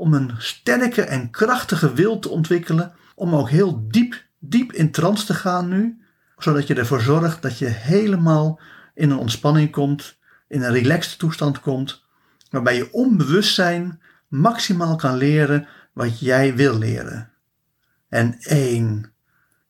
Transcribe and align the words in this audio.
om 0.00 0.14
een 0.14 0.34
sterke 0.38 1.02
en 1.02 1.30
krachtige 1.30 1.94
wil 1.94 2.18
te 2.18 2.28
ontwikkelen 2.28 2.92
om 3.14 3.34
ook 3.34 3.50
heel 3.50 3.88
diep, 3.88 4.24
diep 4.38 4.72
in 4.72 4.90
trance 4.90 5.26
te 5.26 5.34
gaan 5.34 5.68
nu, 5.68 6.04
zodat 6.38 6.66
je 6.66 6.74
ervoor 6.74 7.00
zorgt 7.00 7.42
dat 7.42 7.58
je 7.58 7.66
helemaal 7.66 8.60
in 8.94 9.10
een 9.10 9.18
ontspanning 9.18 9.70
komt, 9.70 10.18
in 10.48 10.62
een 10.62 10.72
relaxed 10.72 11.18
toestand 11.18 11.60
komt, 11.60 12.04
waarbij 12.50 12.76
je 12.76 12.92
onbewustzijn 12.92 14.00
maximaal 14.28 14.96
kan 14.96 15.16
leren 15.16 15.68
wat 15.92 16.20
jij 16.20 16.54
wil 16.54 16.78
leren. 16.78 17.30
En 18.08 18.36
één, 18.38 19.12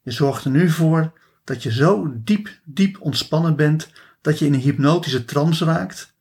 je 0.02 0.10
zorgt 0.10 0.44
er 0.44 0.50
nu 0.50 0.68
voor 0.68 1.12
dat 1.44 1.62
je 1.62 1.72
zo 1.72 2.12
diep, 2.14 2.48
diep 2.64 3.00
ontspannen 3.00 3.56
bent 3.56 3.91
dat 4.20 4.38
je 4.38 4.47
in 4.47 4.54
een 4.54 4.60
hypnotische 4.60 5.24
trance 5.24 5.64
raakt. 5.64 6.14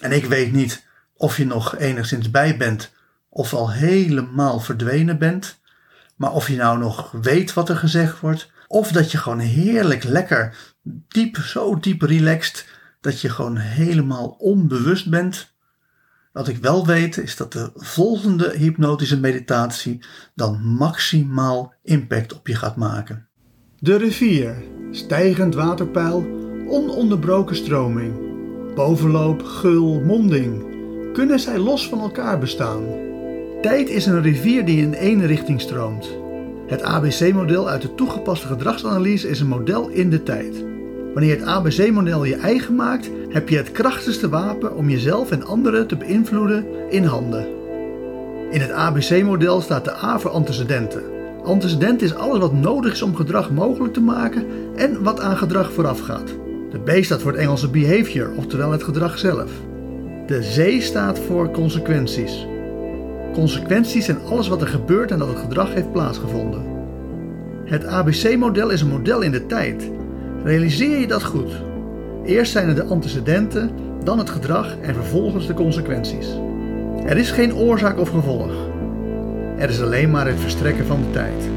En 0.00 0.12
ik 0.12 0.24
weet 0.24 0.52
niet 0.52 0.86
of 1.14 1.36
je 1.36 1.46
nog 1.46 1.78
enigszins 1.78 2.30
bij 2.30 2.56
bent 2.56 2.92
of 3.32 3.54
al 3.54 3.70
helemaal 3.70 4.60
verdwenen 4.60 5.18
bent. 5.18 5.60
Maar 6.16 6.32
of 6.32 6.48
je 6.48 6.56
nou 6.56 6.78
nog 6.78 7.10
weet 7.10 7.52
wat 7.52 7.68
er 7.68 7.76
gezegd 7.76 8.20
wordt, 8.20 8.50
of 8.66 8.92
dat 8.92 9.12
je 9.12 9.18
gewoon 9.18 9.38
heerlijk 9.38 10.04
lekker 10.04 10.56
diep, 11.08 11.36
zo 11.36 11.78
diep 11.78 12.02
relaxed, 12.02 12.66
dat 13.00 13.20
je 13.20 13.28
gewoon 13.28 13.56
helemaal 13.56 14.28
onbewust 14.28 15.10
bent. 15.10 15.54
Wat 16.32 16.48
ik 16.48 16.56
wel 16.56 16.86
weet 16.86 17.16
is 17.16 17.36
dat 17.36 17.52
de 17.52 17.70
volgende 17.74 18.52
hypnotische 18.56 19.20
meditatie 19.20 20.04
dan 20.34 20.60
maximaal 20.62 21.74
impact 21.82 22.34
op 22.34 22.46
je 22.46 22.54
gaat 22.54 22.76
maken. 22.76 23.28
De 23.78 23.96
rivier, 23.96 24.62
stijgend 24.90 25.54
waterpeil, 25.54 26.26
ononderbroken 26.68 27.56
stroming, 27.56 28.14
bovenloop, 28.74 29.42
gul, 29.42 30.00
monding. 30.00 30.70
Kunnen 31.12 31.40
zij 31.40 31.58
los 31.58 31.88
van 31.88 32.00
elkaar 32.00 32.38
bestaan? 32.38 33.10
Tijd 33.62 33.88
is 33.88 34.06
een 34.06 34.22
rivier 34.22 34.64
die 34.64 34.82
in 34.82 34.94
één 34.94 35.26
richting 35.26 35.60
stroomt. 35.60 36.08
Het 36.66 36.82
ABC-model 36.82 37.68
uit 37.68 37.82
de 37.82 37.94
toegepaste 37.94 38.46
gedragsanalyse 38.46 39.28
is 39.28 39.40
een 39.40 39.48
model 39.48 39.88
in 39.88 40.10
de 40.10 40.22
tijd. 40.22 40.64
Wanneer 41.14 41.38
het 41.38 41.46
ABC-model 41.46 42.24
je 42.24 42.36
eigen 42.36 42.74
maakt, 42.74 43.10
heb 43.28 43.48
je 43.48 43.56
het 43.56 43.72
krachtigste 43.72 44.28
wapen 44.28 44.76
om 44.76 44.90
jezelf 44.90 45.30
en 45.30 45.44
anderen 45.44 45.86
te 45.86 45.96
beïnvloeden 45.96 46.66
in 46.90 47.04
handen. 47.04 47.46
In 48.50 48.60
het 48.60 48.70
ABC-model 48.70 49.60
staat 49.60 49.84
de 49.84 49.94
A 49.94 50.18
voor 50.18 50.30
antecedenten. 50.30 51.02
Antecedent 51.44 52.02
is 52.02 52.14
alles 52.14 52.38
wat 52.38 52.52
nodig 52.52 52.92
is 52.92 53.02
om 53.02 53.14
gedrag 53.14 53.50
mogelijk 53.50 53.94
te 53.94 54.00
maken 54.00 54.46
en 54.76 55.02
wat 55.02 55.20
aan 55.20 55.36
gedrag 55.36 55.72
voorafgaat. 55.72 56.28
De 56.70 56.78
B 56.78 57.04
staat 57.04 57.22
voor 57.22 57.32
het 57.32 57.40
Engelse 57.40 57.70
behavior, 57.70 58.30
oftewel 58.36 58.70
het 58.72 58.82
gedrag 58.82 59.18
zelf. 59.18 59.50
De 60.26 60.38
C 60.56 60.82
staat 60.82 61.18
voor 61.18 61.50
consequenties. 61.50 62.46
Consequenties 63.32 64.04
zijn 64.04 64.24
alles 64.28 64.48
wat 64.48 64.60
er 64.60 64.66
gebeurt 64.66 65.10
en 65.10 65.18
dat 65.18 65.28
het 65.28 65.38
gedrag 65.38 65.74
heeft 65.74 65.92
plaatsgevonden. 65.92 66.62
Het 67.64 67.86
ABC-model 67.86 68.70
is 68.70 68.80
een 68.80 68.88
model 68.88 69.20
in 69.20 69.30
de 69.30 69.46
tijd. 69.46 69.90
Realiseer 70.44 70.98
je 70.98 71.06
dat 71.06 71.22
goed? 71.22 71.62
Eerst 72.24 72.52
zijn 72.52 72.68
er 72.68 72.74
de 72.74 72.84
antecedenten, 72.84 73.70
dan 74.04 74.18
het 74.18 74.30
gedrag 74.30 74.76
en 74.80 74.94
vervolgens 74.94 75.46
de 75.46 75.54
consequenties. 75.54 76.26
Er 77.06 77.16
is 77.16 77.30
geen 77.30 77.54
oorzaak 77.54 77.98
of 77.98 78.08
gevolg. 78.08 78.52
Er 79.56 79.68
is 79.68 79.82
alleen 79.82 80.10
maar 80.10 80.26
het 80.26 80.40
verstrekken 80.40 80.86
van 80.86 81.00
de 81.00 81.10
tijd. 81.10 81.48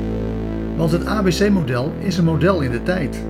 Want 0.78 0.92
het 0.92 1.06
ABC-model 1.06 1.92
is 2.00 2.18
een 2.18 2.26
model 2.26 2.62
in 2.62 2.72
de 2.72 2.84
tijd. 2.84 3.24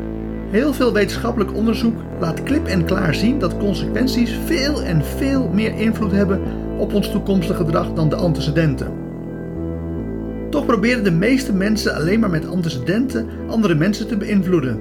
Heel 0.50 0.74
veel 0.74 0.94
wetenschappelijk 0.94 1.54
onderzoek 1.54 1.98
laat 2.20 2.44
klip 2.44 2.68
en 2.68 2.86
klaar 2.86 3.16
zien 3.16 3.40
dat 3.40 3.58
consequenties 3.58 4.40
veel 4.46 4.82
en 4.82 5.06
veel 5.06 5.50
meer 5.54 5.76
invloed 5.76 6.12
hebben 6.12 6.42
op 6.78 6.94
ons 6.94 7.12
toekomstige 7.12 7.64
gedrag 7.64 7.94
dan 7.94 8.10
de 8.10 8.16
antecedenten. 8.16 8.92
Toch 10.50 10.66
proberen 10.66 11.04
de 11.04 11.12
meeste 11.12 11.54
mensen 11.54 11.96
alleen 11.96 12.20
maar 12.20 12.30
met 12.30 12.48
antecedenten 12.48 13.28
andere 13.48 13.76
mensen 13.76 14.08
te 14.08 14.18
beïnvloeden. 14.18 14.80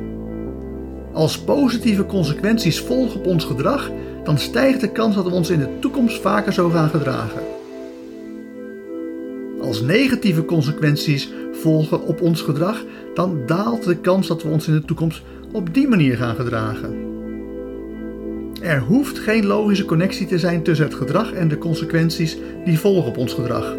Als 1.13 1.39
positieve 1.39 2.07
consequenties 2.07 2.81
volgen 2.81 3.21
op 3.21 3.27
ons 3.27 3.45
gedrag, 3.45 3.91
dan 4.25 4.39
stijgt 4.39 4.81
de 4.81 4.93
kans 4.93 5.15
dat 5.15 5.25
we 5.25 5.31
ons 5.31 5.51
in 5.51 5.59
de 5.59 5.79
toekomst 5.79 6.21
vaker 6.21 6.53
zo 6.53 6.69
gaan 6.69 6.89
gedragen. 6.89 7.43
Als 9.61 9.81
negatieve 9.81 10.45
consequenties 10.45 11.33
volgen 11.53 12.07
op 12.07 12.21
ons 12.21 12.43
gedrag, 12.43 12.85
dan 13.15 13.39
daalt 13.47 13.85
de 13.85 13.97
kans 13.97 14.27
dat 14.27 14.43
we 14.43 14.49
ons 14.49 14.69
in 14.69 14.75
de 14.75 14.85
toekomst 14.85 15.23
op 15.53 15.75
die 15.75 15.89
manier 15.89 16.17
gaan 16.17 16.35
gedragen. 16.35 17.14
Er 18.65 18.81
hoeft 18.81 19.19
geen 19.19 19.47
logische 19.47 19.85
connectie 19.85 20.27
te 20.27 20.39
zijn 20.39 20.63
tussen 20.63 20.87
het 20.87 20.95
gedrag 20.95 21.33
en 21.33 21.49
de 21.49 21.59
consequenties 21.59 22.37
die 22.65 22.79
volgen 22.79 23.09
op 23.09 23.17
ons 23.17 23.33
gedrag. 23.33 23.75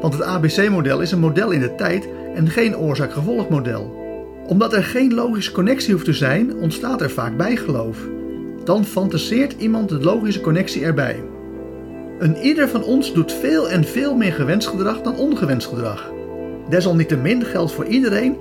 Want 0.00 0.14
het 0.14 0.22
ABC-model 0.22 1.00
is 1.00 1.12
een 1.12 1.18
model 1.18 1.50
in 1.50 1.60
de 1.60 1.74
tijd 1.74 2.08
en 2.34 2.48
geen 2.48 2.76
oorzaak-gevolgmodel. 2.76 4.04
Omdat 4.46 4.72
er 4.72 4.84
geen 4.84 5.14
logische 5.14 5.52
connectie 5.52 5.92
hoeft 5.92 6.04
te 6.04 6.12
zijn, 6.12 6.54
ontstaat 6.54 7.00
er 7.00 7.10
vaak 7.10 7.36
bijgeloof. 7.36 7.98
Dan 8.64 8.84
fantaseert 8.84 9.54
iemand 9.58 9.88
de 9.88 10.00
logische 10.00 10.40
connectie 10.40 10.84
erbij. 10.84 11.22
Een 12.18 12.36
ieder 12.36 12.68
van 12.68 12.82
ons 12.82 13.14
doet 13.14 13.32
veel 13.32 13.68
en 13.68 13.84
veel 13.84 14.16
meer 14.16 14.32
gewenst 14.32 14.68
gedrag 14.68 15.00
dan 15.02 15.16
ongewenst 15.16 15.66
gedrag. 15.66 16.10
Desalniettemin 16.68 17.44
geldt 17.44 17.72
voor 17.72 17.86
iedereen 17.86 18.36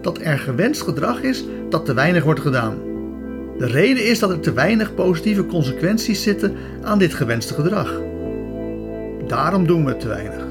dat 0.00 0.18
er 0.18 0.38
gewenst 0.38 0.82
gedrag 0.82 1.22
is 1.22 1.44
dat 1.68 1.84
te 1.84 1.94
weinig 1.94 2.24
wordt 2.24 2.40
gedaan. 2.40 2.89
De 3.60 3.66
reden 3.66 4.06
is 4.06 4.18
dat 4.18 4.30
er 4.30 4.40
te 4.40 4.52
weinig 4.52 4.94
positieve 4.94 5.46
consequenties 5.46 6.22
zitten 6.22 6.54
aan 6.82 6.98
dit 6.98 7.14
gewenste 7.14 7.54
gedrag. 7.54 8.00
Daarom 9.26 9.66
doen 9.66 9.84
we 9.84 9.90
het 9.90 10.00
te 10.00 10.08
weinig. 10.08 10.46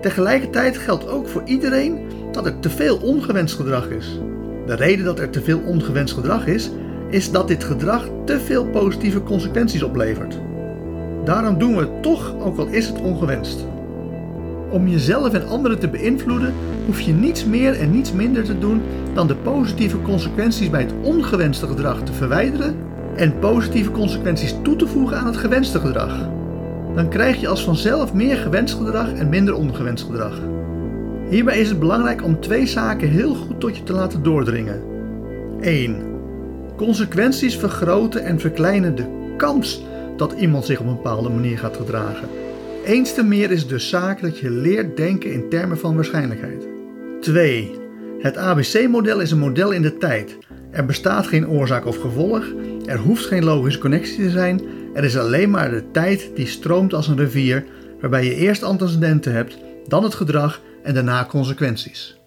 Tegelijkertijd 0.00 0.78
geldt 0.78 1.08
ook 1.08 1.28
voor 1.28 1.42
iedereen 1.44 1.98
dat 2.32 2.46
er 2.46 2.60
te 2.60 2.70
veel 2.70 2.96
ongewenst 2.96 3.54
gedrag 3.54 3.88
is. 3.88 4.20
De 4.66 4.74
reden 4.74 5.04
dat 5.04 5.18
er 5.18 5.30
te 5.30 5.42
veel 5.42 5.60
ongewenst 5.66 6.14
gedrag 6.14 6.46
is, 6.46 6.70
is 7.10 7.30
dat 7.30 7.48
dit 7.48 7.64
gedrag 7.64 8.08
te 8.24 8.40
veel 8.40 8.66
positieve 8.66 9.22
consequenties 9.22 9.82
oplevert. 9.82 10.38
Daarom 11.24 11.58
doen 11.58 11.76
we 11.76 11.80
het 11.80 12.02
toch, 12.02 12.34
ook 12.40 12.58
al 12.58 12.66
is 12.66 12.86
het 12.86 13.00
ongewenst. 13.00 13.66
Om 14.70 14.88
jezelf 14.88 15.32
en 15.32 15.48
anderen 15.48 15.78
te 15.78 15.88
beïnvloeden, 15.88 16.54
hoef 16.86 17.00
je 17.00 17.12
niets 17.12 17.44
meer 17.44 17.80
en 17.80 17.90
niets 17.90 18.12
minder 18.12 18.44
te 18.44 18.58
doen 18.58 18.82
dan 19.14 19.26
de 19.26 19.36
positieve 19.36 20.02
consequenties 20.02 20.70
bij 20.70 20.80
het 20.80 20.94
ongewenste 21.02 21.66
gedrag 21.66 22.02
te 22.02 22.12
verwijderen 22.12 22.76
en 23.16 23.38
positieve 23.38 23.90
consequenties 23.90 24.54
toe 24.62 24.76
te 24.76 24.86
voegen 24.86 25.18
aan 25.18 25.26
het 25.26 25.36
gewenste 25.36 25.78
gedrag. 25.78 26.28
Dan 26.94 27.08
krijg 27.08 27.40
je 27.40 27.48
als 27.48 27.64
vanzelf 27.64 28.14
meer 28.14 28.36
gewenst 28.36 28.74
gedrag 28.74 29.12
en 29.12 29.28
minder 29.28 29.54
ongewenst 29.54 30.04
gedrag. 30.04 30.40
Hierbij 31.28 31.58
is 31.58 31.68
het 31.68 31.78
belangrijk 31.78 32.24
om 32.24 32.40
twee 32.40 32.66
zaken 32.66 33.08
heel 33.08 33.34
goed 33.34 33.60
tot 33.60 33.76
je 33.76 33.82
te 33.82 33.92
laten 33.92 34.22
doordringen. 34.22 34.82
1. 35.60 35.96
Consequenties 36.76 37.56
vergroten 37.56 38.24
en 38.24 38.40
verkleinen 38.40 38.94
de 38.94 39.34
kans 39.36 39.82
dat 40.16 40.32
iemand 40.32 40.64
zich 40.64 40.80
op 40.80 40.86
een 40.86 40.94
bepaalde 40.94 41.28
manier 41.28 41.58
gaat 41.58 41.76
gedragen. 41.76 42.39
Eens 42.84 43.14
te 43.14 43.22
meer 43.22 43.50
is 43.50 43.66
dus 43.66 43.88
zaak 43.88 44.20
dat 44.20 44.38
je 44.38 44.50
leert 44.50 44.96
denken 44.96 45.32
in 45.32 45.48
termen 45.48 45.78
van 45.78 45.94
waarschijnlijkheid. 45.94 46.68
2. 47.20 47.78
Het 48.18 48.36
ABC-model 48.36 49.20
is 49.20 49.30
een 49.30 49.38
model 49.38 49.70
in 49.70 49.82
de 49.82 49.96
tijd. 49.96 50.38
Er 50.70 50.86
bestaat 50.86 51.26
geen 51.26 51.48
oorzaak 51.48 51.86
of 51.86 52.00
gevolg, 52.00 52.44
er 52.84 52.98
hoeft 52.98 53.26
geen 53.26 53.44
logische 53.44 53.80
connectie 53.80 54.16
te 54.16 54.30
zijn, 54.30 54.60
er 54.94 55.04
is 55.04 55.18
alleen 55.18 55.50
maar 55.50 55.70
de 55.70 55.90
tijd 55.90 56.30
die 56.34 56.46
stroomt 56.46 56.94
als 56.94 57.08
een 57.08 57.16
rivier, 57.16 57.64
waarbij 58.00 58.24
je 58.24 58.34
eerst 58.34 58.62
antecedenten 58.62 59.32
hebt, 59.32 59.58
dan 59.86 60.02
het 60.02 60.14
gedrag 60.14 60.60
en 60.82 60.94
daarna 60.94 61.24
consequenties. 61.24 62.18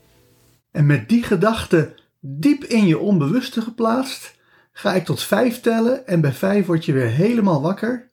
En 0.71 0.85
met 0.85 1.09
die 1.09 1.23
gedachte 1.23 1.94
diep 2.19 2.63
in 2.63 2.88
je 2.88 3.00
onbewuste 3.00 3.61
geplaatst, 3.61 4.35
ga 4.71 4.94
ik 4.94 5.05
tot 5.05 5.23
vijf 5.23 5.61
tellen 5.61 6.07
en 6.07 6.21
bij 6.21 6.33
vijf 6.33 6.65
word 6.65 6.85
je 6.85 6.94
weer 6.94 7.09
helemaal 7.09 7.61
wakker 7.61 8.11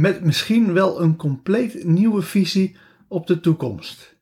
met 0.00 0.24
misschien 0.24 0.72
wel 0.72 1.00
een 1.00 1.16
compleet 1.16 1.84
nieuwe 1.84 2.22
visie 2.22 2.76
op 3.08 3.26
de 3.26 3.40
toekomst. 3.40 4.16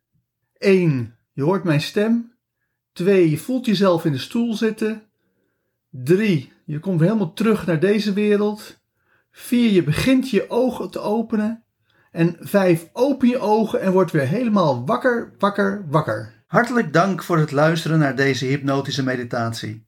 1. 0.56 1.14
Je 1.32 1.42
hoort 1.42 1.64
mijn 1.64 1.80
stem. 1.80 2.32
2. 2.92 3.30
Je 3.30 3.38
voelt 3.38 3.66
jezelf 3.66 4.04
in 4.04 4.12
de 4.12 4.18
stoel 4.18 4.54
zitten. 4.54 5.02
3. 5.90 6.52
Je 6.64 6.78
komt 6.78 7.00
helemaal 7.00 7.32
terug 7.32 7.66
naar 7.66 7.80
deze 7.80 8.12
wereld. 8.12 8.80
4. 9.30 9.70
Je 9.70 9.82
begint 9.82 10.30
je 10.30 10.50
ogen 10.50 10.90
te 10.90 10.98
openen. 10.98 11.64
En 12.10 12.36
5. 12.40 12.88
Open 12.92 13.28
je 13.28 13.38
ogen 13.38 13.80
en 13.80 13.92
word 13.92 14.10
weer 14.10 14.28
helemaal 14.28 14.86
wakker, 14.86 15.34
wakker, 15.38 15.84
wakker. 15.88 16.44
Hartelijk 16.46 16.92
dank 16.92 17.22
voor 17.22 17.38
het 17.38 17.52
luisteren 17.52 17.98
naar 17.98 18.16
deze 18.16 18.44
hypnotische 18.44 19.02
meditatie. 19.02 19.87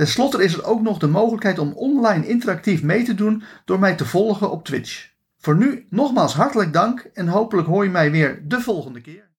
Ten 0.00 0.08
slotte 0.08 0.44
is 0.44 0.54
er 0.54 0.64
ook 0.64 0.80
nog 0.82 0.98
de 0.98 1.08
mogelijkheid 1.08 1.58
om 1.58 1.72
online 1.72 2.26
interactief 2.26 2.82
mee 2.82 3.02
te 3.02 3.14
doen 3.14 3.42
door 3.64 3.78
mij 3.78 3.94
te 3.94 4.04
volgen 4.04 4.50
op 4.50 4.64
Twitch. 4.64 5.10
Voor 5.38 5.56
nu 5.56 5.86
nogmaals 5.90 6.34
hartelijk 6.34 6.72
dank 6.72 7.10
en 7.14 7.28
hopelijk 7.28 7.68
hoor 7.68 7.84
je 7.84 7.90
mij 7.90 8.10
weer 8.10 8.42
de 8.48 8.60
volgende 8.60 9.00
keer. 9.00 9.29